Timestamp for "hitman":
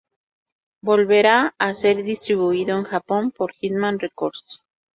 3.53-3.99